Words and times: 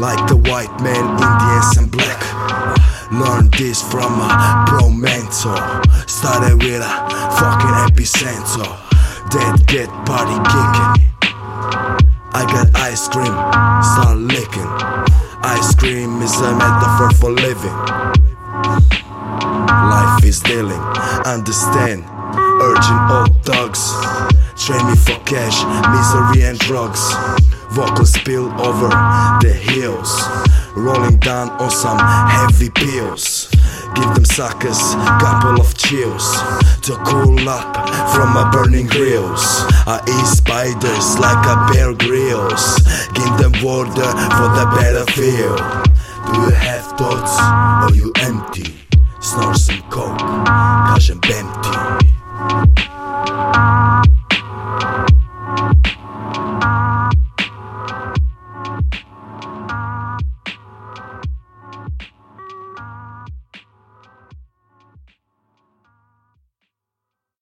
like 0.00 0.28
the 0.28 0.36
white 0.48 0.72
man, 0.80 1.04
Indians 1.18 1.76
and 1.76 1.90
black. 1.90 2.20
Learned 3.12 3.52
this 3.52 3.82
from 3.82 4.20
a 4.20 4.64
pro 4.66 4.88
mentor. 4.88 5.58
Started 6.06 6.62
with 6.62 6.80
a 6.80 6.92
fucking 7.36 7.76
epicenter. 7.86 8.70
That 9.30 9.62
get 9.66 9.88
party 10.06 10.38
kicking. 10.48 11.10
I 12.32 12.46
got 12.46 12.74
ice 12.76 13.08
cream, 13.08 13.34
start 13.82 14.18
licking. 14.18 14.70
Ice 15.42 15.74
cream 15.74 16.22
is 16.22 16.34
a 16.40 16.54
metaphor 16.56 17.10
for 17.20 17.30
living. 17.30 17.76
Life 19.68 20.24
is 20.24 20.40
dealing, 20.40 20.80
understand. 21.26 22.04
Urging 22.62 23.00
old 23.10 23.42
dogs. 23.42 23.92
Train 24.56 24.86
me 24.86 24.96
for 24.96 25.18
cash, 25.24 25.58
misery 25.92 26.46
and 26.46 26.58
drugs. 26.58 27.14
Vocals 27.72 28.12
spill 28.12 28.50
over 28.60 28.88
the 29.40 29.52
hills. 29.52 30.10
Rolling 30.76 31.18
down 31.18 31.50
on 31.50 31.70
some 31.70 31.98
heavy 31.98 32.70
pills. 32.70 33.48
Give 33.94 34.14
them 34.14 34.24
suckers 34.24 34.78
couple 35.20 35.60
of 35.60 35.76
chills 35.76 36.24
to 36.82 36.96
cool 37.04 37.48
up 37.48 37.76
from 38.14 38.32
my 38.34 38.50
burning 38.52 38.86
grills. 38.86 39.42
I 39.86 40.00
eat 40.06 40.26
spiders 40.26 41.18
like 41.18 41.44
a 41.46 41.72
Bear 41.72 41.94
Grylls. 41.94 42.78
Give 43.14 43.34
them 43.38 43.52
water 43.62 44.10
for 44.36 44.48
the 44.58 44.66
battlefield. 44.78 45.58
Do 46.26 46.40
you 46.40 46.50
have 46.50 46.86
thoughts 46.98 47.34
or 47.84 47.96
you 47.96 48.12
empty? 48.20 48.49